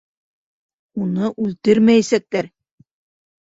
[1.03, 2.51] Уны үлтермәйәсәктәр!